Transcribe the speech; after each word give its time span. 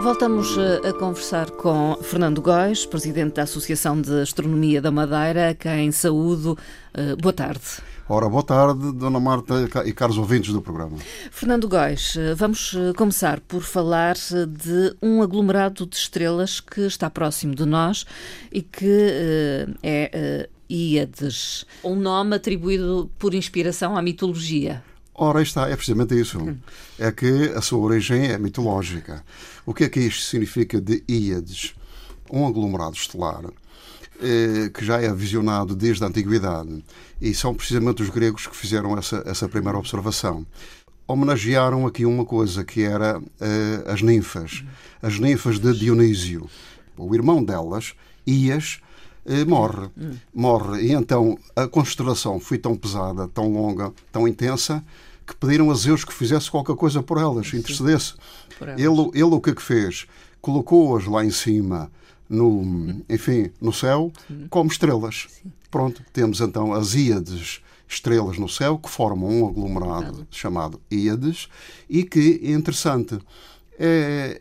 Voltamos 0.00 0.58
eh, 0.58 0.88
a 0.88 0.92
conversar 0.92 1.50
com 1.52 1.96
Fernando 2.02 2.42
Góis, 2.42 2.84
presidente 2.84 3.34
da 3.34 3.44
Associação 3.44 4.00
de 4.00 4.20
Astronomia 4.20 4.82
da 4.82 4.90
Madeira, 4.90 5.50
a 5.50 5.54
quem 5.54 5.90
saúdo. 5.92 6.58
Eh, 6.92 7.16
boa 7.16 7.32
tarde. 7.32 7.62
Ora, 8.08 8.28
boa 8.28 8.42
tarde, 8.42 8.92
Dona 8.92 9.18
Marta 9.18 9.66
e 9.86 9.92
caros 9.92 10.18
ouvintes 10.18 10.52
do 10.52 10.60
programa. 10.60 10.98
Fernando 11.30 11.68
Góis, 11.68 12.16
eh, 12.16 12.34
vamos 12.34 12.76
começar 12.96 13.40
por 13.40 13.62
falar 13.62 14.14
de 14.14 14.94
um 15.00 15.22
aglomerado 15.22 15.86
de 15.86 15.96
estrelas 15.96 16.60
que 16.60 16.82
está 16.82 17.08
próximo 17.08 17.54
de 17.54 17.64
nós 17.64 18.04
e 18.52 18.60
que 18.60 19.66
é 19.82 20.48
Íades, 20.68 21.64
um 21.84 21.94
nome 21.94 22.36
atribuído 22.36 23.10
por 23.18 23.34
inspiração 23.34 23.96
à 23.96 24.02
mitologia. 24.02 24.82
Ora, 25.14 25.42
está, 25.42 25.68
é 25.68 25.76
precisamente 25.76 26.18
isso. 26.18 26.38
É 26.98 27.12
que 27.12 27.52
a 27.54 27.60
sua 27.60 27.78
origem 27.78 28.26
é 28.26 28.38
mitológica. 28.38 29.24
O 29.64 29.72
que 29.72 29.84
é 29.84 29.88
que 29.88 30.00
isto 30.00 30.24
significa 30.24 30.80
de 30.80 31.04
Íades? 31.08 31.74
Um 32.30 32.46
aglomerado 32.46 32.96
estelar 32.96 33.44
eh, 34.20 34.70
que 34.72 34.84
já 34.84 35.00
é 35.00 35.12
visionado 35.12 35.76
desde 35.76 36.02
a 36.02 36.06
antiguidade 36.08 36.84
e 37.20 37.34
são 37.34 37.54
precisamente 37.54 38.02
os 38.02 38.10
gregos 38.10 38.46
que 38.46 38.56
fizeram 38.56 38.96
essa, 38.96 39.22
essa 39.26 39.48
primeira 39.48 39.78
observação. 39.78 40.46
Homenagearam 41.06 41.86
aqui 41.86 42.04
uma 42.04 42.24
coisa 42.24 42.64
que 42.64 42.82
era 42.82 43.20
eh, 43.40 43.84
as 43.86 44.02
ninfas, 44.02 44.64
as 45.02 45.18
ninfas 45.20 45.58
de 45.58 45.72
Dionísio. 45.74 46.48
O 46.96 47.14
irmão 47.14 47.44
delas, 47.44 47.94
Ias, 48.26 48.80
eh, 49.26 49.44
morre. 49.44 49.88
Morre. 50.32 50.82
E 50.82 50.92
então 50.92 51.38
a 51.56 51.66
constelação 51.66 52.38
foi 52.38 52.58
tão 52.58 52.76
pesada, 52.76 53.28
tão 53.28 53.52
longa, 53.52 53.92
tão 54.12 54.28
intensa, 54.28 54.84
que 55.26 55.34
pediram 55.34 55.70
a 55.70 55.74
Zeus 55.74 56.04
que 56.04 56.12
fizesse 56.12 56.50
qualquer 56.50 56.76
coisa 56.76 57.02
por 57.02 57.18
elas, 57.18 57.48
Sim. 57.48 57.58
intercedesse. 57.58 58.14
Por 58.58 58.68
elas. 58.68 58.80
Ele, 58.80 59.10
ele 59.14 59.22
o 59.22 59.40
que 59.40 59.50
é 59.50 59.54
que 59.54 59.62
fez? 59.62 60.06
Colocou-as 60.40 61.06
lá 61.06 61.24
em 61.24 61.30
cima, 61.30 61.90
no, 62.28 63.02
enfim, 63.08 63.50
no 63.60 63.72
céu, 63.72 64.12
Sim. 64.28 64.46
como 64.50 64.70
estrelas. 64.70 65.26
Sim. 65.28 65.50
Pronto, 65.70 66.02
temos 66.12 66.40
então 66.40 66.72
as 66.72 66.94
Íades, 66.94 67.60
estrelas 67.88 68.38
no 68.38 68.48
céu, 68.48 68.78
que 68.78 68.88
formam 68.88 69.28
um 69.28 69.48
aglomerado 69.48 70.26
chamado 70.30 70.80
Íades, 70.90 71.48
e 71.88 72.04
que 72.04 72.40
é 72.44 72.52
interessante 72.52 73.18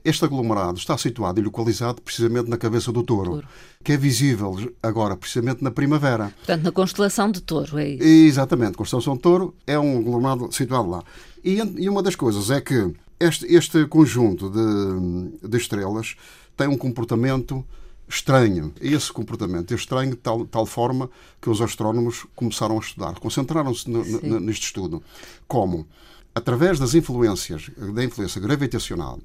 este 0.03 0.25
aglomerado 0.25 0.77
está 0.77 0.97
situado 0.97 1.39
e 1.39 1.43
localizado 1.43 2.01
precisamente 2.01 2.49
na 2.49 2.57
cabeça 2.57 2.91
do 2.91 3.03
touro, 3.03 3.31
touro, 3.31 3.47
que 3.83 3.93
é 3.93 3.97
visível 3.97 4.55
agora 4.81 5.15
precisamente 5.15 5.63
na 5.63 5.71
primavera. 5.71 6.33
Portanto, 6.37 6.63
na 6.63 6.71
constelação 6.71 7.31
de 7.31 7.41
touro, 7.41 7.77
é 7.79 7.89
isso? 7.89 8.03
Exatamente, 8.03 8.77
constelação 8.77 9.15
de 9.15 9.21
touro 9.21 9.55
é 9.65 9.77
um 9.77 9.99
aglomerado 9.99 10.51
situado 10.51 10.89
lá. 10.89 11.03
E, 11.43 11.57
e 11.77 11.89
uma 11.89 12.03
das 12.03 12.15
coisas 12.15 12.49
é 12.51 12.61
que 12.61 12.93
este, 13.19 13.45
este 13.53 13.85
conjunto 13.87 14.49
de, 14.49 15.47
de 15.47 15.57
estrelas 15.57 16.15
tem 16.55 16.67
um 16.67 16.77
comportamento 16.77 17.65
estranho. 18.07 18.73
Esse 18.79 19.11
comportamento 19.11 19.71
é 19.71 19.75
estranho 19.75 20.11
de 20.11 20.17
tal, 20.17 20.45
tal 20.45 20.65
forma 20.65 21.09
que 21.41 21.49
os 21.49 21.61
astrónomos 21.61 22.25
começaram 22.35 22.77
a 22.77 22.79
estudar, 22.79 23.19
concentraram-se 23.19 23.89
neste 23.89 24.65
estudo. 24.65 25.01
Como? 25.47 25.87
Através 26.35 26.79
das 26.79 26.93
influências, 26.93 27.69
da 27.93 28.03
influência 28.03 28.41
gravitacional 28.41 29.19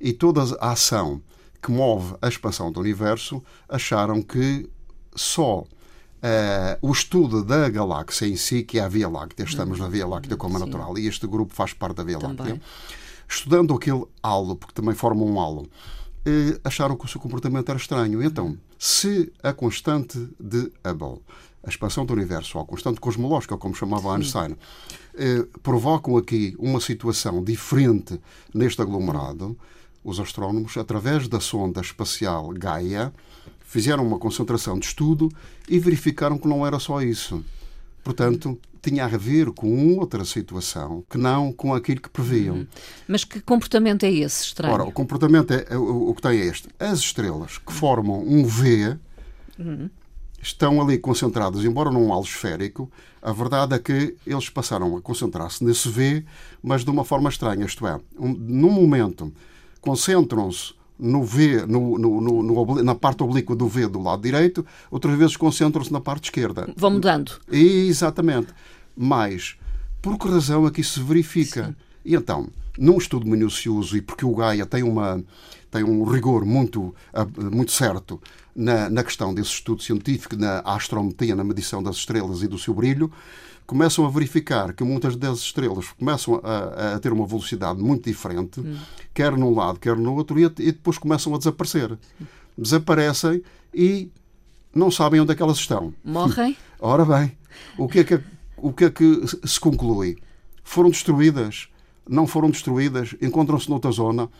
e 0.00 0.12
toda 0.12 0.42
a 0.60 0.72
ação 0.72 1.22
que 1.62 1.70
move 1.70 2.14
a 2.20 2.28
expansão 2.28 2.70
do 2.70 2.80
universo, 2.80 3.42
acharam 3.68 4.22
que 4.22 4.68
só 5.14 5.60
uh, 5.60 5.66
o 6.82 6.92
estudo 6.92 7.42
da 7.42 7.68
galáxia 7.70 8.26
em 8.26 8.36
si, 8.36 8.62
que 8.62 8.78
é 8.78 8.82
a 8.82 8.88
Via 8.88 9.08
Láctea, 9.08 9.44
estamos 9.44 9.78
na 9.78 9.88
Via 9.88 10.06
Láctea 10.06 10.36
como 10.36 10.56
é 10.56 10.60
natural, 10.60 10.98
e 10.98 11.06
este 11.06 11.26
grupo 11.26 11.54
faz 11.54 11.72
parte 11.72 11.96
da 11.96 12.04
Via 12.04 12.18
também. 12.18 12.36
Láctea, 12.36 12.60
estudando 13.26 13.74
aquele 13.74 14.04
halo, 14.22 14.56
porque 14.56 14.74
também 14.74 14.94
forma 14.94 15.22
um 15.22 15.40
halo, 15.40 15.62
uh, 15.62 16.60
acharam 16.64 16.96
que 16.96 17.06
o 17.06 17.08
seu 17.08 17.20
comportamento 17.20 17.68
era 17.70 17.78
estranho. 17.78 18.22
Então, 18.22 18.58
se 18.78 19.32
a 19.42 19.52
constante 19.52 20.18
de 20.38 20.70
Hubble 20.86 21.22
a 21.66 21.68
expansão 21.68 22.04
do 22.04 22.12
universo, 22.12 22.58
ou 22.58 22.64
a 22.64 22.66
constante 22.66 23.00
cosmológica, 23.00 23.56
como 23.56 23.74
chamava 23.74 24.08
Sim. 24.10 24.16
Einstein, 24.16 24.56
eh, 25.14 25.46
provocam 25.62 26.16
aqui 26.16 26.54
uma 26.58 26.80
situação 26.80 27.42
diferente 27.42 28.20
neste 28.52 28.80
aglomerado. 28.82 29.56
Os 30.02 30.20
astrónomos, 30.20 30.76
através 30.76 31.28
da 31.28 31.40
sonda 31.40 31.80
espacial 31.80 32.48
Gaia, 32.50 33.12
fizeram 33.64 34.06
uma 34.06 34.18
concentração 34.18 34.78
de 34.78 34.86
estudo 34.86 35.30
e 35.68 35.78
verificaram 35.78 36.38
que 36.38 36.46
não 36.46 36.66
era 36.66 36.78
só 36.78 37.00
isso. 37.00 37.42
Portanto, 38.02 38.58
tinha 38.82 39.06
a 39.06 39.08
ver 39.08 39.50
com 39.52 39.96
outra 39.96 40.26
situação 40.26 41.02
que 41.08 41.16
não 41.16 41.50
com 41.50 41.72
aquilo 41.72 42.02
que 42.02 42.10
previam. 42.10 42.56
Uhum. 42.56 42.66
Mas 43.08 43.24
que 43.24 43.40
comportamento 43.40 44.04
é 44.04 44.10
esse 44.12 44.44
estranho? 44.44 44.74
Ora, 44.74 44.84
o 44.84 44.92
comportamento 44.92 45.52
é, 45.52 45.64
é 45.70 45.76
o, 45.78 46.10
o, 46.10 46.14
que 46.14 46.20
tem 46.20 46.38
é 46.38 46.44
este. 46.44 46.68
As 46.78 46.98
estrelas 46.98 47.56
que 47.56 47.72
formam 47.72 48.20
um 48.20 48.44
V 48.44 48.98
uhum 49.58 49.88
estão 50.44 50.80
ali 50.80 50.98
concentrados, 50.98 51.64
embora 51.64 51.90
num 51.90 52.12
halo 52.12 52.22
esférico, 52.22 52.90
a 53.22 53.32
verdade 53.32 53.74
é 53.74 53.78
que 53.78 54.14
eles 54.26 54.50
passaram 54.50 54.94
a 54.96 55.00
concentrar-se 55.00 55.64
nesse 55.64 55.88
V, 55.88 56.22
mas 56.62 56.84
de 56.84 56.90
uma 56.90 57.04
forma 57.04 57.30
estranha, 57.30 57.64
isto 57.64 57.86
é, 57.86 57.98
um, 58.18 58.28
num 58.28 58.70
momento 58.70 59.32
concentram-se 59.80 60.74
no 60.98 61.24
V, 61.24 61.66
no, 61.66 61.98
no, 61.98 62.20
no, 62.20 62.82
na 62.82 62.94
parte 62.94 63.22
oblíqua 63.22 63.56
do 63.56 63.66
V 63.66 63.88
do 63.88 64.00
lado 64.00 64.22
direito, 64.22 64.64
outras 64.90 65.16
vezes 65.18 65.36
concentram-se 65.36 65.92
na 65.92 66.00
parte 66.00 66.24
esquerda. 66.24 66.68
Vão 66.76 66.90
mudando. 66.90 67.32
E, 67.50 67.88
exatamente. 67.88 68.48
Mas, 68.96 69.56
por 70.00 70.18
que 70.18 70.28
razão 70.28 70.66
é 70.66 70.70
que 70.70 70.82
isso 70.82 71.00
se 71.00 71.02
verifica? 71.02 71.66
Sim. 71.66 71.74
E 72.04 72.14
então, 72.14 72.48
num 72.78 72.98
estudo 72.98 73.26
minucioso, 73.26 73.96
e 73.96 74.02
porque 74.02 74.24
o 74.24 74.34
Gaia 74.34 74.66
tem, 74.66 74.82
uma, 74.82 75.24
tem 75.74 75.82
um 75.82 76.04
rigor 76.04 76.44
muito, 76.44 76.94
ah, 77.12 77.26
muito 77.36 77.72
certo 77.72 78.22
na, 78.54 78.88
na 78.88 79.02
questão 79.02 79.34
desse 79.34 79.50
estudo 79.50 79.82
científico, 79.82 80.36
na 80.36 80.60
astrometria, 80.60 81.34
na 81.34 81.42
medição 81.42 81.82
das 81.82 81.96
estrelas 81.96 82.42
e 82.42 82.46
do 82.46 82.56
seu 82.56 82.72
brilho, 82.72 83.10
começam 83.66 84.06
a 84.06 84.08
verificar 84.08 84.72
que 84.72 84.84
muitas 84.84 85.16
das 85.16 85.38
estrelas 85.38 85.88
começam 85.98 86.40
a, 86.44 86.94
a 86.94 87.00
ter 87.00 87.12
uma 87.12 87.26
velocidade 87.26 87.82
muito 87.82 88.08
diferente, 88.08 88.60
hum. 88.60 88.78
quer 89.12 89.36
num 89.36 89.52
lado, 89.52 89.80
quer 89.80 89.96
no 89.96 90.14
outro, 90.14 90.38
e, 90.38 90.44
e, 90.44 90.70
depois 90.70 90.96
começam 90.96 91.34
a 91.34 91.38
desaparecer. 91.38 91.98
Desaparecem 92.56 93.42
e 93.74 94.08
não 94.72 94.92
sabem 94.92 95.20
onde 95.20 95.32
é 95.32 95.34
que 95.34 95.42
elas 95.42 95.58
estão. 95.58 95.92
Morrem? 96.04 96.56
Ora 96.78 97.04
bem, 97.04 97.36
o 97.76 97.88
que 97.88 97.98
é 97.98 98.04
que, 98.04 98.20
o 98.56 98.72
que, 98.72 98.84
é 98.84 98.90
que 98.90 99.22
se 99.44 99.58
conclui? 99.58 100.18
Foram 100.62 100.90
destruídas? 100.90 101.68
Não 102.08 102.28
foram 102.28 102.48
destruídas? 102.48 103.16
Encontram-se 103.20 103.68
noutra 103.68 103.90
zona? 103.90 104.30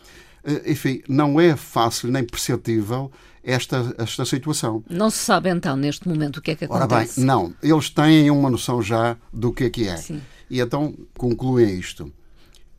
Eh, 0.45 0.71
enfim, 0.71 1.01
não 1.09 1.39
é 1.39 1.55
fácil 1.55 2.11
nem 2.11 2.23
perceptível 2.23 3.11
esta, 3.43 3.95
esta 3.97 4.25
situação. 4.25 4.83
Não 4.89 5.09
se 5.09 5.17
sabe 5.17 5.49
então, 5.49 5.75
neste 5.75 6.07
momento, 6.07 6.37
o 6.37 6.41
que 6.41 6.51
é 6.51 6.55
que 6.55 6.65
acontece? 6.65 6.93
Ora 6.93 7.05
bem, 7.05 7.25
não. 7.25 7.53
Eles 7.61 7.89
têm 7.89 8.29
uma 8.31 8.49
noção 8.49 8.81
já 8.81 9.17
do 9.33 9.51
que 9.51 9.65
é 9.65 9.69
que 9.69 9.87
é. 9.87 9.97
Sim. 9.97 10.21
E 10.49 10.59
então 10.59 10.95
concluem 11.17 11.79
isto. 11.79 12.11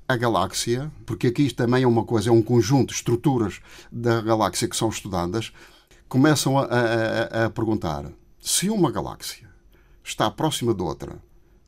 A 0.09 0.17
galáxia, 0.17 0.91
porque 1.05 1.27
aqui 1.27 1.53
também 1.53 1.83
é 1.83 1.87
uma 1.87 2.05
coisa, 2.05 2.31
é 2.31 2.33
um 2.33 2.43
conjunto 2.43 2.91
de 2.91 2.95
estruturas 2.95 3.61
da 3.91 4.21
galáxia 4.21 4.69
que 4.69 4.77
são 4.77 4.89
estudadas, 4.89 5.53
começam 6.09 6.57
a, 6.57 6.65
a, 6.65 7.45
a 7.47 7.51
perguntar 7.51 8.05
se 8.41 8.71
uma 8.71 8.93
galáxia 8.93 9.49
está 10.05 10.31
próxima 10.31 10.73
de 10.73 10.81
outra 10.81 11.19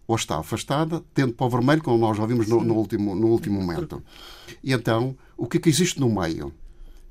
ou 0.06 0.14
está 0.14 0.38
afastada, 0.38 1.02
tendo 1.12 1.34
para 1.34 1.46
o 1.46 1.50
vermelho, 1.50 1.82
como 1.82 1.98
nós 1.98 2.16
já 2.16 2.24
vimos 2.24 2.46
no, 2.46 2.62
no, 2.62 2.74
último, 2.74 3.14
no 3.14 3.26
último 3.26 3.60
momento. 3.60 4.02
E 4.62 4.72
então, 4.72 5.16
o 5.38 5.46
que 5.46 5.56
é 5.56 5.60
que 5.60 5.68
existe 5.68 6.00
no 6.00 6.10
meio? 6.10 6.52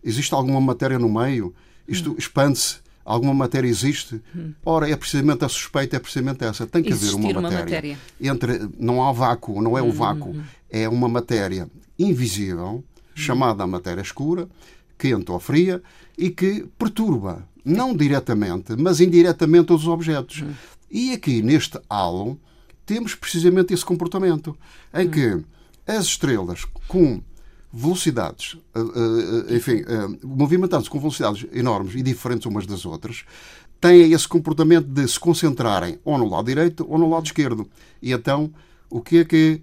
Existe 0.03 0.33
alguma 0.33 0.62
matéria 0.62 1.00
no 1.00 1.09
meio? 1.09 1.56
Isto 1.88 2.15
expande-se. 2.19 2.85
Alguma 3.03 3.33
matéria 3.33 3.69
existe? 3.69 4.21
Ora, 4.65 4.89
é 4.89 4.95
precisamente 4.95 5.45
a 5.45 5.47
suspeita, 5.47 5.95
é 5.95 6.00
precisamente 6.00 6.44
essa. 6.44 6.68
Tem 6.68 6.83
que 6.83 6.89
Existir 6.89 7.15
haver 7.15 7.38
uma 7.38 7.41
matéria. 7.44 7.57
uma 7.57 7.65
matéria. 7.65 7.97
Entre, 8.19 8.69
não 8.77 9.01
há 9.01 9.13
vácuo, 9.13 9.62
não 9.62 9.77
é 9.77 9.81
o 9.81 9.94
vácuo. 9.94 10.31
Uhum. 10.31 10.44
É 10.69 10.89
uma 10.89 11.07
matéria 11.07 11.69
invisível, 11.97 12.83
chamada 13.15 13.63
a 13.63 13.68
matéria 13.68 14.01
escura, 14.01 14.50
quente 14.97 15.31
ou 15.31 15.39
fria, 15.39 15.81
e 16.18 16.30
que 16.30 16.68
perturba, 16.77 17.47
não 17.63 17.95
diretamente, 17.95 18.75
mas 18.77 19.00
indiretamente 19.00 19.71
os 19.71 19.88
objetos. 19.88 20.41
Uhum. 20.41 20.53
E 20.91 21.13
aqui, 21.13 21.41
neste 21.41 21.80
halo, 21.89 22.38
temos 22.85 23.15
precisamente 23.15 23.73
esse 23.73 23.85
comportamento, 23.85 24.57
em 24.94 25.09
que 25.09 25.41
as 25.88 26.06
estrelas 26.06 26.65
com 26.89 27.21
velocidades, 27.72 28.58
eh, 28.74 28.80
eh, 28.80 29.56
enfim, 29.56 29.84
eh, 29.86 30.18
movimentando-se 30.24 30.90
com 30.90 31.00
velocidades 31.00 31.46
enormes 31.52 31.96
e 31.96 32.02
diferentes 32.02 32.46
umas 32.46 32.66
das 32.66 32.86
outras, 32.86 33.25
têm 33.80 34.12
esse 34.12 34.28
comportamento 34.28 34.88
de 34.88 35.08
se 35.08 35.19
concentrarem 35.19 36.00
ou 36.04 36.18
no 36.18 36.30
lado 36.30 36.46
direito 36.46 36.86
ou 36.90 36.98
no 36.98 37.10
lado 37.10 37.25
esquerdo. 37.25 37.69
E 38.02 38.12
então, 38.12 38.52
o 38.90 39.02
que 39.02 39.18
é 39.18 39.25
que 39.25 39.62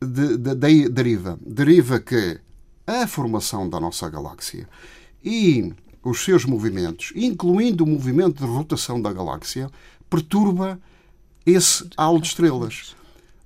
de, 0.00 0.36
de, 0.36 0.88
deriva? 0.88 1.38
Deriva 1.44 1.98
que 1.98 2.38
a 2.86 3.06
formação 3.06 3.68
da 3.68 3.80
nossa 3.80 4.08
galáxia 4.08 4.68
e 5.24 5.72
os 6.02 6.24
seus 6.24 6.44
movimentos, 6.44 7.12
incluindo 7.14 7.84
o 7.84 7.86
movimento 7.86 8.44
de 8.44 8.50
rotação 8.50 9.00
da 9.00 9.12
galáxia, 9.12 9.70
perturba 10.08 10.80
esse 11.44 11.88
halo 11.96 12.20
de 12.20 12.28
estrelas. 12.28 12.96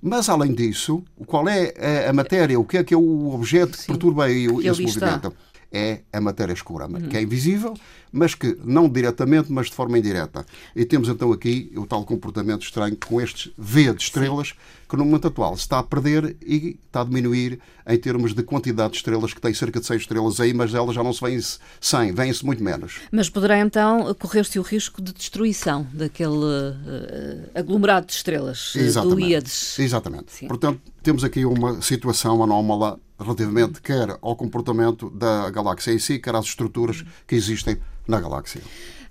Mas, 0.07 0.29
além 0.29 0.53
disso, 0.53 1.03
qual 1.25 1.49
é 1.49 2.07
a 2.07 2.13
matéria, 2.13 2.59
o 2.59 2.63
que 2.63 2.77
é 2.77 2.83
que 2.83 2.93
é 2.93 2.97
o 2.97 3.33
objeto 3.33 3.75
que 3.75 3.87
perturba 3.87 4.25
aí 4.25 4.45
esse 4.45 4.83
movimento? 4.83 5.27
Está. 5.27 5.31
É 5.77 6.03
a 6.13 6.21
matéria 6.21 6.53
escura, 6.53 6.87
uhum. 6.87 7.09
que 7.09 7.17
é 7.17 7.21
invisível, 7.21 7.73
mas 8.09 8.33
que 8.33 8.57
não 8.63 8.87
diretamente, 8.87 9.51
mas 9.51 9.65
de 9.65 9.73
forma 9.73 9.97
indireta. 9.99 10.45
E 10.73 10.85
temos 10.85 11.09
então 11.09 11.33
aqui 11.33 11.69
o 11.75 11.85
tal 11.85 12.05
comportamento 12.05 12.61
estranho 12.61 12.95
com 12.95 13.19
estes 13.19 13.51
V 13.57 13.93
de 13.93 14.01
estrelas, 14.01 14.49
Sim. 14.49 14.55
que 14.87 14.95
no 14.95 15.03
momento 15.03 15.27
atual 15.27 15.53
se 15.57 15.63
está 15.63 15.79
a 15.79 15.83
perder 15.83 16.37
e 16.41 16.79
está 16.85 17.01
a 17.01 17.03
diminuir 17.03 17.59
em 17.85 17.97
termos 17.97 18.33
de 18.33 18.41
quantidade 18.41 18.91
de 18.91 18.97
estrelas, 18.99 19.33
que 19.33 19.41
tem 19.41 19.53
cerca 19.53 19.81
de 19.81 19.85
100 19.85 19.97
estrelas 19.97 20.39
aí, 20.39 20.53
mas 20.53 20.73
elas 20.73 20.95
já 20.95 21.03
não 21.03 21.11
se 21.11 21.21
vêm 21.21 21.39
100, 21.81 22.13
vêm-se 22.13 22.45
muito 22.45 22.63
menos. 22.63 23.01
Mas 23.11 23.29
poderá 23.29 23.59
então 23.59 24.13
correr-se 24.15 24.57
o 24.57 24.61
risco 24.61 25.01
de 25.01 25.11
destruição 25.11 25.85
daquele 25.93 26.29
uh, 26.29 27.49
aglomerado 27.53 28.07
de 28.07 28.13
estrelas 28.13 28.73
uh, 28.75 29.09
do 29.09 29.19
Íades. 29.19 29.77
Exatamente. 29.77 30.31
Sim. 30.31 30.47
Portanto, 30.47 30.79
temos 31.03 31.25
aqui 31.25 31.43
uma 31.43 31.81
situação 31.81 32.41
anómala 32.41 32.97
relativamente 33.19 33.81
quer 33.81 34.17
ao 34.21 34.35
comportamento 34.35 35.09
da 35.09 35.49
galáxia 35.49 35.91
em 35.91 35.99
si, 35.99 36.19
quer 36.19 36.35
às 36.35 36.45
estruturas 36.45 37.03
que 37.27 37.35
existem 37.35 37.77
na 38.07 38.19
galáxia. 38.19 38.61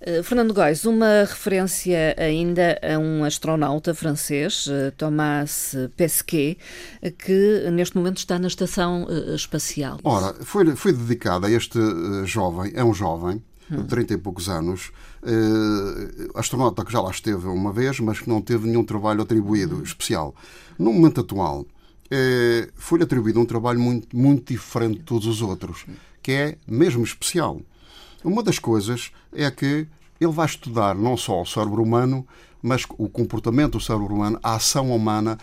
Uh, 0.01 0.23
Fernando 0.23 0.53
Góis, 0.53 0.85
uma 0.85 1.21
referência 1.21 2.15
ainda 2.19 2.79
a 2.83 2.99
um 2.99 3.25
astronauta 3.25 3.95
francês, 3.95 4.67
uh, 4.67 4.93
Thomas 4.97 5.75
Pesquet, 5.97 6.59
que 7.19 7.71
neste 7.73 7.97
momento 7.97 8.19
está 8.19 8.39
na 8.39 8.49
estação 8.49 9.07
espacial. 9.35 9.99
Ora, 10.05 10.35
foi, 10.45 10.77
foi 10.77 10.93
dedicada 10.93 11.47
a 11.47 11.51
este 11.51 11.79
jovem, 12.27 12.73
é 12.75 12.85
um 12.85 12.93
jovem, 12.93 13.43
de 13.71 13.83
30 13.85 14.13
e 14.13 14.19
poucos 14.19 14.51
anos, 14.51 14.93
astronauta 16.35 16.85
que 16.85 16.93
já 16.93 17.01
lá 17.01 17.11
esteve 17.11 17.47
uma 17.47 17.73
vez, 17.73 17.99
mas 17.99 18.21
que 18.21 18.29
não 18.29 18.43
teve 18.43 18.67
nenhum 18.67 18.85
trabalho 18.85 19.23
atribuído 19.23 19.83
especial. 19.83 20.35
No 20.79 20.93
momento 20.93 21.23
atual, 21.23 21.67
foi-lhe 22.77 23.05
atribuído 23.05 23.41
um 23.41 23.45
trabalho 23.45 23.81
muito, 23.81 24.17
muito 24.17 24.53
diferente 24.53 24.99
de 24.99 25.05
todos 25.05 25.27
os 25.27 25.43
outros, 25.43 25.87
que 26.23 26.33
é 26.33 26.59
mesmo 26.67 27.03
especial. 27.03 27.61
Uma 28.23 28.43
das 28.43 28.59
coisas 28.59 29.11
é 29.33 29.51
que 29.51 29.87
ele 30.21 30.33
vai 30.33 30.47
estudar 30.47 30.95
não 30.95 31.17
só 31.17 31.43
o 31.43 31.47
cérebro 31.47 31.83
humano, 31.83 32.27
mas 32.63 32.87
o 32.97 33.11
comportamento 33.11 33.73
do 33.73 33.81
cérebro 33.81 34.15
humano, 34.15 34.41
a 34.43 34.55
ação 34.55 34.97
humana, 34.97 35.39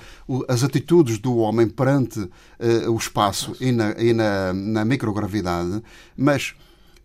as 0.47 0.63
atitudes 0.63 1.19
do 1.19 1.37
homem 1.37 1.69
perante 1.69 2.19
uh, 2.19 2.91
o 2.91 2.97
espaço 2.97 3.55
e, 3.61 3.71
na, 3.71 3.91
e 3.91 4.11
na, 4.11 4.51
na, 4.53 4.83
microgravidade, 4.83 5.83
mas 6.17 6.55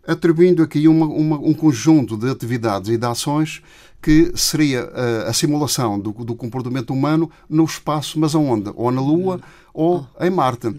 atribuindo 0.07 0.63
aqui 0.63 0.87
uma, 0.87 1.05
uma, 1.05 1.37
um 1.37 1.53
conjunto 1.53 2.15
de 2.15 2.29
atividades 2.29 2.89
e 2.89 2.97
de 2.97 3.05
ações 3.05 3.61
que 4.01 4.31
seria 4.35 4.85
uh, 4.85 5.27
a 5.29 5.33
simulação 5.33 5.99
do, 5.99 6.11
do, 6.11 6.35
comportamento 6.35 6.91
humano 6.91 7.29
no 7.49 7.65
espaço, 7.65 8.19
mas 8.19 8.33
aonde? 8.33 8.71
Ou 8.75 8.89
na 8.91 9.01
Lua 9.01 9.41
ou 9.73 10.07
em 10.21 10.29
Marte. 10.29 10.73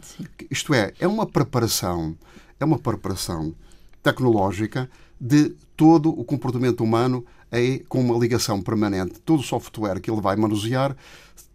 Isto 0.51 0.73
é, 0.73 0.93
é 0.99 1.07
uma 1.07 1.27
preparação, 1.27 2.17
é 2.59 2.65
uma 2.65 2.79
preparação 2.79 3.55
tecnológica 4.03 4.89
de 5.21 5.51
todo 5.77 6.09
o 6.09 6.25
comportamento 6.25 6.83
humano 6.83 7.25
aí 7.51 7.81
com 7.89 8.01
uma 8.01 8.19
ligação 8.19 8.61
permanente. 8.61 9.21
Todo 9.25 9.41
o 9.41 9.45
software 9.45 10.01
que 10.01 10.11
ele 10.11 10.21
vai 10.21 10.37
manusear 10.37 10.97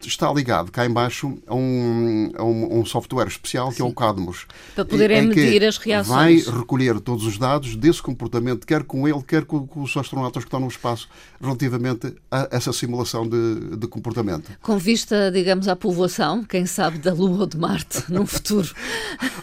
está 0.08 0.32
ligado 0.32 0.72
cá 0.72 0.86
embaixo 0.86 1.38
a 1.48 1.56
um, 1.56 2.32
a 2.38 2.44
um, 2.44 2.80
um 2.80 2.86
software 2.86 3.28
especial 3.28 3.70
que 3.70 3.78
Sim. 3.78 3.84
é 3.84 3.86
o 3.86 3.94
Cadmus. 3.94 4.46
Para 4.76 4.86
poderem 4.86 5.28
medir 5.28 5.64
as 5.64 5.78
reações. 5.78 6.46
Vai 6.46 6.58
recolher 6.58 7.00
todos 7.00 7.26
os 7.26 7.38
dados 7.38 7.76
desse 7.76 8.02
comportamento, 8.02 8.66
quer 8.66 8.84
com 8.84 9.08
ele, 9.08 9.22
quer 9.24 9.46
com, 9.46 9.66
com 9.66 9.82
os 9.82 9.96
astronautas 9.96 10.44
que 10.44 10.48
estão 10.48 10.60
no 10.60 10.68
espaço, 10.68 11.08
relativamente 11.42 12.14
a 12.30 12.48
essa 12.52 12.74
simulação 12.74 13.28
de, 13.28 13.78
de 13.78 13.88
comportamento. 13.88 14.52
Com 14.62 14.78
vista, 14.78 15.32
digamos, 15.32 15.68
à 15.68 15.76
povoação, 15.76 16.44
quem 16.44 16.66
sabe, 16.66 16.98
da 16.98 17.14
Lua 17.14 17.42
ou 17.42 17.48
de 17.48 17.58
Marte 17.58 18.04
no 18.12 18.26
futuro. 18.26 18.74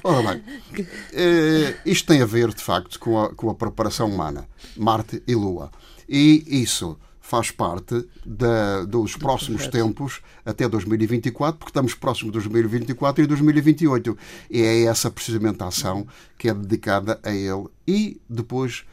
Ora 0.03 0.33
bem, 0.33 0.87
é, 1.13 1.77
isto 1.87 2.07
tem 2.07 2.23
a 2.23 2.27
ver, 2.27 2.53
de 2.53 2.63
facto, 2.63 2.99
com 2.99 3.21
a, 3.21 3.35
com 3.35 3.51
a 3.51 3.55
preparação 3.55 4.09
humana. 4.09 4.47
Marte 4.77 5.23
e 5.27 5.35
Lua. 5.35 5.71
E 6.11 6.45
isso 6.63 6.99
faz 7.21 7.53
parte 7.53 8.05
da, 8.27 8.85
dos 8.85 9.15
próximos 9.15 9.69
tempos 9.69 10.21
até 10.45 10.69
2024, 10.69 11.57
porque 11.57 11.71
estamos 11.71 11.95
próximos 11.95 12.33
de 12.33 12.41
2024 12.41 13.23
e 13.23 13.27
2028. 13.29 14.19
E 14.51 14.63
é 14.63 14.83
essa 14.83 15.09
precisamente 15.09 15.63
a 15.63 15.69
ação 15.69 16.05
que 16.37 16.49
é 16.49 16.55
dedicada 16.55 17.21
a 17.23 17.33
ele 17.33 17.69
e 17.87 18.21
depois 18.29 18.85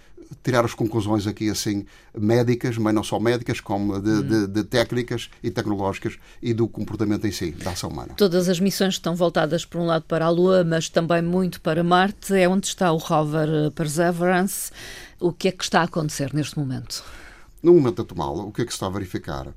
tirar 0.44 0.66
as 0.66 0.74
conclusões 0.74 1.28
aqui 1.28 1.50
assim 1.50 1.86
médicas, 2.18 2.78
mas 2.78 2.94
não 2.94 3.04
só 3.04 3.20
médicas, 3.20 3.60
como 3.60 4.00
de, 4.00 4.24
de, 4.24 4.48
de, 4.48 4.64
técnicas 4.64 5.30
e 5.42 5.50
tecnológicas 5.50 6.18
e 6.42 6.54
do 6.54 6.68
comportamento 6.68 7.26
em 7.26 7.32
si, 7.32 7.52
da 7.52 7.72
ação 7.72 7.90
humana. 7.90 8.14
Todas 8.18 8.50
as 8.50 8.60
missões 8.60 8.96
estão 8.96 9.16
voltadas 9.16 9.66
por 9.66 9.80
um 9.80 9.86
lado 9.86 10.06
para 10.06 10.26
a 10.26 10.30
Lua, 10.30 10.64
mas 10.64 10.90
também 10.90 11.22
muito 11.22 11.62
para 11.62 11.84
Marte. 11.84 12.34
É 12.34 12.48
onde 12.48 12.68
está 12.68 12.92
o 12.92 12.98
rover 12.98 13.72
Perseverance. 13.72 14.72
O 15.20 15.32
que 15.32 15.48
é 15.48 15.52
que 15.52 15.64
está 15.64 15.82
a 15.82 15.84
acontecer 15.84 16.34
neste 16.34 16.58
momento? 16.58 17.04
No 17.62 17.74
momento 17.74 18.02
atual, 18.02 18.48
o 18.48 18.52
que 18.52 18.62
é 18.62 18.66
que 18.66 18.72
se 18.72 18.76
está 18.76 18.88
a 18.88 18.90
verificar? 18.90 19.48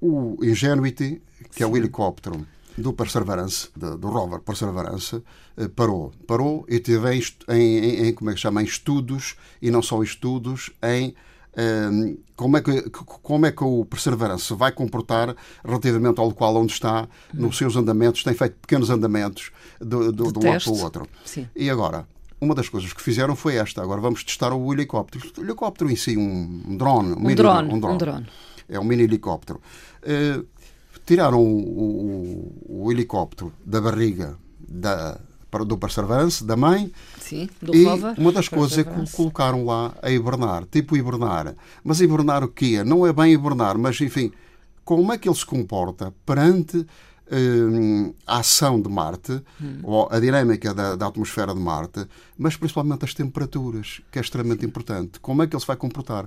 O 0.00 0.38
Ingenuity, 0.42 1.20
que 1.50 1.58
Sim. 1.58 1.64
é 1.64 1.66
o 1.66 1.76
helicóptero 1.76 2.46
do 2.76 2.92
Perseverance, 2.92 3.68
do 3.76 4.08
rover 4.08 4.40
Perseverance, 4.40 5.22
eh, 5.56 5.68
parou. 5.68 6.12
Parou 6.26 6.64
e 6.68 6.78
teve 6.78 7.14
em, 7.14 7.22
em, 7.48 8.08
em, 8.08 8.12
como 8.12 8.30
é 8.30 8.34
que 8.34 8.40
chama, 8.40 8.62
em 8.62 8.64
estudos, 8.64 9.36
e 9.60 9.70
não 9.70 9.82
só 9.82 10.02
estudos, 10.02 10.70
em 10.82 11.14
ehm, 11.56 12.16
como, 12.36 12.56
é 12.56 12.60
que, 12.60 12.90
como 12.90 13.46
é 13.46 13.52
que 13.52 13.64
o 13.64 13.84
Perseverance 13.84 14.44
se 14.44 14.54
vai 14.54 14.72
comportar 14.72 15.34
relativamente 15.64 16.20
ao 16.20 16.26
local 16.26 16.56
onde 16.56 16.72
está, 16.72 17.08
nos 17.34 17.56
seus 17.56 17.76
andamentos, 17.76 18.22
tem 18.22 18.34
feito 18.34 18.56
pequenos 18.60 18.90
andamentos 18.90 19.50
do, 19.80 20.12
do, 20.12 20.32
de 20.32 20.38
um 20.38 20.50
lado 20.50 20.64
para 20.64 20.72
o 20.72 20.82
outro. 20.82 21.08
Sim. 21.24 21.48
E 21.56 21.68
agora, 21.68 22.06
uma 22.40 22.54
das 22.54 22.68
coisas 22.68 22.92
que 22.92 23.02
fizeram 23.02 23.34
foi 23.34 23.56
esta. 23.56 23.82
Agora 23.82 24.00
vamos 24.00 24.22
testar 24.22 24.52
o 24.52 24.72
helicóptero. 24.72 25.30
O 25.36 25.40
helicóptero 25.42 25.90
em 25.90 25.96
si, 25.96 26.16
um 26.16 26.76
drone. 26.76 27.12
Um, 27.12 27.28
um, 27.28 27.34
drone, 27.34 27.74
um 27.74 27.80
drone. 27.80 27.94
Um 27.94 27.98
drone. 27.98 28.26
É 28.68 28.78
um 28.78 28.84
mini 28.84 29.02
helicóptero. 29.02 29.60
Uh, 30.02 30.46
tiraram 31.06 31.42
o, 31.42 32.52
o, 32.68 32.84
o, 32.84 32.92
helicóptero 32.92 33.52
da 33.64 33.80
barriga 33.80 34.36
da, 34.58 35.18
do 35.66 35.78
Perseverance, 35.78 36.44
da 36.44 36.56
mãe. 36.56 36.92
Sim, 37.18 37.48
do 37.60 37.74
e 37.74 37.84
rover, 37.84 38.14
uma 38.18 38.32
das 38.32 38.48
coisas 38.48 38.78
é 38.78 38.84
que 38.84 39.10
colocaram 39.12 39.64
lá 39.64 39.94
a 40.02 40.10
hibernar, 40.10 40.64
tipo 40.70 40.96
hibernar. 40.96 41.54
Mas 41.82 42.00
hibernar 42.00 42.44
o 42.44 42.48
quê? 42.48 42.82
Não 42.84 43.06
é 43.06 43.12
bem 43.12 43.32
hibernar, 43.32 43.78
mas 43.78 44.00
enfim, 44.00 44.32
como 44.84 45.12
é 45.12 45.18
que 45.18 45.28
ele 45.28 45.36
se 45.36 45.46
comporta 45.46 46.12
perante 46.26 46.86
Hum, 47.30 48.14
a 48.26 48.38
ação 48.38 48.80
de 48.80 48.88
Marte, 48.88 49.42
hum. 49.60 49.80
ou 49.82 50.08
a 50.10 50.18
dinâmica 50.18 50.72
da, 50.72 50.96
da, 50.96 51.08
atmosfera 51.08 51.52
de 51.52 51.60
Marte, 51.60 52.06
mas 52.38 52.56
principalmente 52.56 53.04
as 53.04 53.12
temperaturas, 53.12 54.00
que 54.10 54.18
é 54.18 54.22
extremamente 54.22 54.64
importante. 54.64 55.20
Como 55.20 55.42
é 55.42 55.46
que 55.46 55.54
ele 55.54 55.60
se 55.60 55.66
vai 55.66 55.76
comportar? 55.76 56.26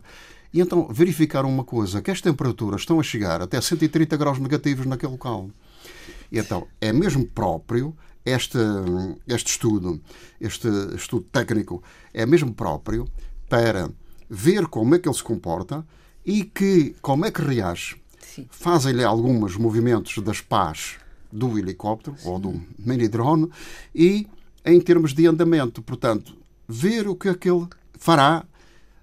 E 0.54 0.60
então 0.60 0.88
verificaram 0.92 1.50
uma 1.50 1.64
coisa, 1.64 2.02
que 2.02 2.12
as 2.12 2.22
temperaturas 2.22 2.82
estão 2.82 3.00
a 3.00 3.04
chegar 3.04 3.42
até 3.42 3.60
130 3.60 4.18
graus 4.18 4.40
negativos 4.40 4.86
naquele 4.86 5.14
local. 5.14 5.50
E 6.32 6.40
então 6.40 6.68
é 6.80 6.92
mesmo 6.92 7.26
próprio 7.26 7.96
este, 8.26 8.58
este 9.28 9.52
estudo, 9.52 10.02
este 10.40 10.68
estudo 10.96 11.26
técnico, 11.32 11.82
é 12.14 12.26
mesmo 12.26 12.54
próprio 12.54 13.08
para 13.50 13.90
ver 14.30 14.68
como 14.68 14.96
é 14.96 15.00
que 15.00 15.08
ele 15.08 15.16
se 15.16 15.24
comporta 15.24 15.86
e 16.26 16.44
que, 16.44 16.96
como 17.02 17.26
é 17.26 17.32
que 17.32 17.42
reage 17.42 18.02
fazem-lhe 18.50 19.04
alguns 19.04 19.58
movimentos 19.58 20.18
das 20.24 20.40
pás 20.40 20.98
do 21.32 21.58
helicóptero 21.58 22.18
Sim. 22.18 22.30
ou 22.30 22.40
do 22.40 22.62
mini-drone 22.78 23.50
e 23.94 24.28
em 24.66 24.80
termos 24.80 25.14
de 25.14 25.26
andamento. 25.26 25.82
Portanto, 25.82 26.36
ver 26.68 27.08
o 27.08 27.16
que 27.16 27.30
é 27.30 27.34
que 27.34 27.50
ele 27.50 27.68
fará 27.98 28.46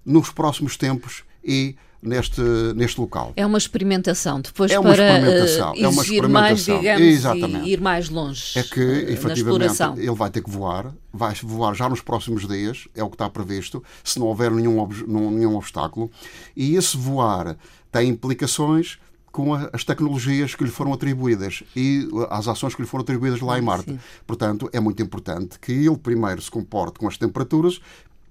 nos 0.05 0.31
próximos 0.31 0.77
tempos 0.77 1.23
e 1.43 1.75
neste, 2.01 2.41
neste 2.75 2.99
local. 2.99 3.33
É 3.35 3.45
uma 3.45 3.57
experimentação, 3.57 4.41
depois 4.41 4.71
é 4.71 4.79
uma 4.79 4.93
para 4.93 5.17
experimentação, 5.19 5.71
uh, 5.71 5.75
é 5.75 5.87
uma 5.87 6.01
experimentação. 6.01 6.29
mais, 6.29 6.65
digamos, 6.65 7.01
Exatamente. 7.01 7.69
ir 7.69 7.81
mais 7.81 8.09
longe 8.09 8.57
É 8.57 8.63
que, 8.63 8.81
efetivamente, 8.81 9.81
ele 9.97 10.15
vai 10.15 10.29
ter 10.29 10.41
que 10.41 10.49
voar, 10.49 10.93
vai 11.11 11.33
voar 11.43 11.73
já 11.73 11.89
nos 11.89 12.01
próximos 12.01 12.47
dias, 12.47 12.87
é 12.95 13.03
o 13.03 13.09
que 13.09 13.15
está 13.15 13.29
previsto, 13.29 13.83
se 14.03 14.19
não 14.19 14.27
houver 14.27 14.51
nenhum, 14.51 14.87
nenhum 15.07 15.55
obstáculo, 15.55 16.09
e 16.55 16.75
esse 16.75 16.95
voar 16.95 17.57
tem 17.91 18.09
implicações 18.09 18.97
com 19.31 19.53
as 19.53 19.83
tecnologias 19.83 20.55
que 20.55 20.63
lhe 20.63 20.71
foram 20.71 20.91
atribuídas 20.91 21.63
e 21.75 22.07
as 22.31 22.47
ações 22.47 22.73
que 22.73 22.81
lhe 22.81 22.87
foram 22.87 23.03
atribuídas 23.03 23.39
lá 23.41 23.59
em 23.59 23.61
Marte. 23.61 23.91
Sim. 23.91 23.99
Portanto, 24.25 24.69
é 24.73 24.79
muito 24.79 25.03
importante 25.03 25.59
que 25.59 25.71
ele 25.71 25.97
primeiro 25.97 26.41
se 26.41 26.49
comporte 26.49 26.97
com 26.97 27.07
as 27.07 27.15
temperaturas 27.15 27.79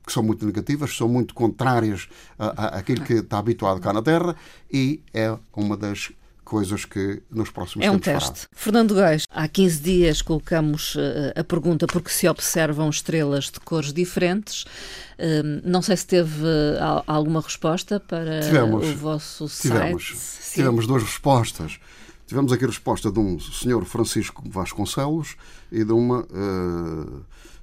que 0.09 0.13
são 0.15 0.23
muito 0.23 0.45
negativas, 0.45 0.97
são 0.97 1.07
muito 1.07 1.35
contrárias 1.35 2.09
àquilo 2.39 3.05
que 3.05 3.15
está 3.15 3.39
habituado 3.39 3.79
cá 3.79 3.93
na 3.93 4.03
Terra 4.03 4.35
e 4.73 5.03
é 5.13 5.37
uma 5.55 5.77
das 5.77 6.11
coisas 6.43 6.87
que 6.87 7.23
nos 7.31 7.51
próximos 7.51 7.85
é 7.85 7.91
um 7.91 7.99
tempos 7.99 8.31
teste. 8.31 8.41
Fará. 8.41 8.49
Fernando 8.53 8.95
Gais, 8.95 9.27
há 9.31 9.47
15 9.47 9.81
dias 9.83 10.23
colocamos 10.23 10.95
uh, 10.95 11.39
a 11.39 11.45
pergunta 11.45 11.87
porque 11.87 12.09
se 12.09 12.27
observam 12.27 12.89
estrelas 12.89 13.51
de 13.51 13.61
cores 13.61 13.93
diferentes. 13.93 14.63
Uh, 14.63 15.61
não 15.63 15.83
sei 15.83 15.95
se 15.99 16.07
teve 16.07 16.43
uh, 16.43 17.03
alguma 17.07 17.43
resposta 17.43 18.01
para 18.01 18.41
tivemos, 18.41 18.89
o 18.89 18.97
vosso 18.97 19.47
tivemos, 19.47 20.15
site. 20.17 20.55
Tivemos 20.55 20.87
duas 20.87 21.03
respostas. 21.03 21.79
Tivemos 22.27 22.51
aqui 22.51 22.65
a 22.65 22.69
resposta 22.69 23.13
de 23.13 23.19
um 23.19 23.39
senhor 23.39 23.85
Francisco 23.85 24.43
Vasconcelos 24.49 25.37
e 25.71 25.85
de 25.85 25.93
uma 25.93 26.27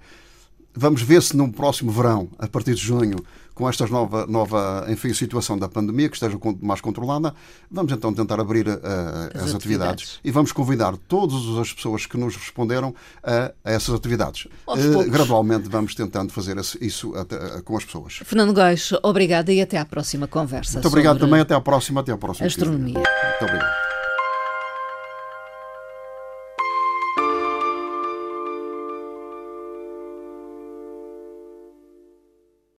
Vamos 0.78 1.02
ver 1.02 1.24
se 1.24 1.38
no 1.38 1.50
próximo 1.50 1.90
verão, 1.90 2.28
a 2.38 2.48
partir 2.48 2.76
de 2.76 2.82
junho, 2.82 3.16
com 3.56 3.68
esta 3.70 3.88
nova, 3.88 4.28
nova 4.28 4.86
enfim, 4.90 5.14
situação 5.14 5.58
da 5.58 5.70
pandemia, 5.70 6.10
que 6.10 6.16
esteja 6.16 6.38
mais 6.62 6.82
controlada, 6.82 7.34
vamos 7.72 7.92
então 7.92 8.14
tentar 8.14 8.40
abrir 8.40 8.68
uh, 8.68 8.72
as, 9.34 9.44
as 9.44 9.56
atividades. 9.56 9.56
atividades. 9.56 10.20
e 10.24 10.30
vamos 10.30 10.52
convidar 10.52 10.96
todas 11.08 11.58
as 11.58 11.72
pessoas 11.74 12.06
que 12.06 12.18
nos 12.18 12.36
responderam 12.36 12.94
a, 13.24 13.54
a 13.64 13.72
essas 13.72 13.96
atividades. 13.96 14.48
Uh, 14.68 15.10
gradualmente 15.10 15.70
vamos 15.70 15.96
tentando 15.96 16.34
fazer 16.34 16.58
isso 16.82 17.16
até, 17.16 17.38
uh, 17.38 17.64
com 17.64 17.78
as 17.78 17.86
pessoas. 17.86 18.20
Fernando 18.26 18.54
Góis, 18.54 18.92
obrigada 19.02 19.54
e 19.54 19.62
até 19.62 19.78
à 19.78 19.86
próxima 19.86 20.28
conversa. 20.28 20.74
Muito 20.74 20.88
obrigado 20.90 21.18
também, 21.18 21.40
até 21.40 21.56
à 21.56 21.62
próxima, 21.62 22.02
até 22.02 22.12
à 22.12 22.18
próxima. 22.18 22.46
Astronomia. 22.46 22.96
Muito 22.96 23.44
obrigado. 23.44 23.85